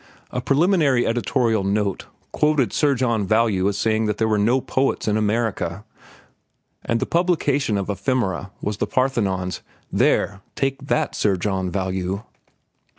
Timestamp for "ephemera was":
7.87-8.77